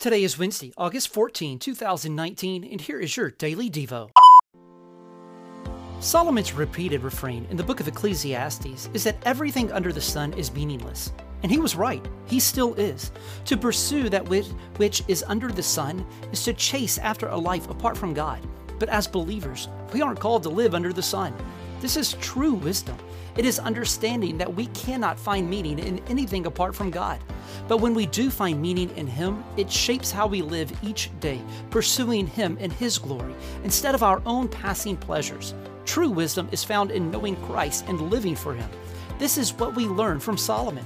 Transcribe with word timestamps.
Today 0.00 0.24
is 0.24 0.38
Wednesday, 0.38 0.72
August 0.78 1.12
14, 1.12 1.58
2019, 1.58 2.64
and 2.64 2.80
here 2.80 2.98
is 2.98 3.14
your 3.18 3.32
Daily 3.32 3.68
Devo. 3.68 4.08
Solomon's 6.00 6.54
repeated 6.54 7.02
refrain 7.02 7.46
in 7.50 7.58
the 7.58 7.62
book 7.62 7.80
of 7.80 7.86
Ecclesiastes 7.86 8.88
is 8.94 9.04
that 9.04 9.18
everything 9.26 9.70
under 9.70 9.92
the 9.92 10.00
sun 10.00 10.32
is 10.32 10.54
meaningless. 10.54 11.12
And 11.42 11.52
he 11.52 11.58
was 11.58 11.76
right. 11.76 12.02
He 12.24 12.40
still 12.40 12.72
is. 12.76 13.12
To 13.44 13.58
pursue 13.58 14.08
that 14.08 14.26
which, 14.26 14.46
which 14.78 15.04
is 15.06 15.22
under 15.28 15.48
the 15.48 15.62
sun 15.62 16.06
is 16.32 16.42
to 16.44 16.54
chase 16.54 16.96
after 16.96 17.28
a 17.28 17.36
life 17.36 17.68
apart 17.68 17.98
from 17.98 18.14
God. 18.14 18.40
But 18.78 18.88
as 18.88 19.06
believers, 19.06 19.68
we 19.92 20.00
aren't 20.00 20.18
called 20.18 20.44
to 20.44 20.48
live 20.48 20.74
under 20.74 20.94
the 20.94 21.02
sun. 21.02 21.34
This 21.80 21.96
is 21.96 22.12
true 22.14 22.54
wisdom. 22.54 22.96
It 23.36 23.46
is 23.46 23.58
understanding 23.58 24.36
that 24.38 24.54
we 24.54 24.66
cannot 24.66 25.18
find 25.18 25.48
meaning 25.48 25.78
in 25.78 25.98
anything 26.08 26.44
apart 26.44 26.74
from 26.74 26.90
God. 26.90 27.18
But 27.68 27.78
when 27.78 27.94
we 27.94 28.04
do 28.06 28.28
find 28.28 28.60
meaning 28.60 28.90
in 28.96 29.06
Him, 29.06 29.42
it 29.56 29.70
shapes 29.70 30.10
how 30.10 30.26
we 30.26 30.42
live 30.42 30.70
each 30.82 31.10
day, 31.20 31.40
pursuing 31.70 32.26
Him 32.26 32.58
and 32.60 32.72
His 32.72 32.98
glory 32.98 33.34
instead 33.64 33.94
of 33.94 34.02
our 34.02 34.20
own 34.26 34.46
passing 34.46 34.96
pleasures. 34.96 35.54
True 35.86 36.10
wisdom 36.10 36.48
is 36.52 36.64
found 36.64 36.90
in 36.90 37.10
knowing 37.10 37.36
Christ 37.46 37.86
and 37.88 38.10
living 38.10 38.36
for 38.36 38.54
Him. 38.54 38.68
This 39.18 39.38
is 39.38 39.54
what 39.54 39.74
we 39.74 39.86
learn 39.86 40.20
from 40.20 40.36
Solomon. 40.36 40.84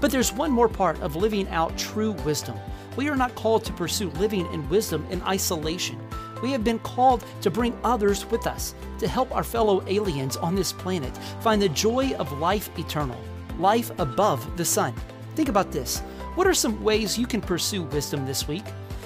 But 0.00 0.10
there's 0.12 0.32
one 0.32 0.52
more 0.52 0.68
part 0.68 1.00
of 1.00 1.16
living 1.16 1.48
out 1.48 1.76
true 1.76 2.12
wisdom. 2.24 2.56
We 2.96 3.08
are 3.08 3.16
not 3.16 3.34
called 3.34 3.64
to 3.64 3.72
pursue 3.72 4.10
living 4.10 4.46
in 4.52 4.68
wisdom 4.68 5.06
in 5.10 5.22
isolation. 5.22 5.98
We 6.42 6.52
have 6.52 6.64
been 6.64 6.78
called 6.80 7.24
to 7.40 7.50
bring 7.50 7.78
others 7.82 8.26
with 8.26 8.46
us, 8.46 8.74
to 8.98 9.08
help 9.08 9.34
our 9.34 9.44
fellow 9.44 9.82
aliens 9.86 10.36
on 10.36 10.54
this 10.54 10.72
planet 10.72 11.16
find 11.40 11.60
the 11.60 11.68
joy 11.68 12.12
of 12.14 12.38
life 12.38 12.70
eternal, 12.78 13.20
life 13.58 13.90
above 13.98 14.56
the 14.56 14.64
sun. 14.64 14.94
Think 15.34 15.48
about 15.48 15.72
this. 15.72 16.00
What 16.34 16.46
are 16.46 16.54
some 16.54 16.82
ways 16.82 17.18
you 17.18 17.26
can 17.26 17.40
pursue 17.40 17.82
wisdom 17.84 18.26
this 18.26 18.46
week? 18.46 18.64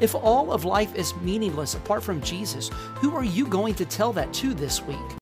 If 0.00 0.14
all 0.14 0.52
of 0.52 0.64
life 0.64 0.94
is 0.96 1.14
meaningless 1.16 1.74
apart 1.74 2.02
from 2.02 2.20
Jesus, 2.22 2.70
who 2.96 3.14
are 3.14 3.24
you 3.24 3.46
going 3.46 3.74
to 3.76 3.84
tell 3.84 4.12
that 4.14 4.32
to 4.34 4.54
this 4.54 4.82
week? 4.82 5.21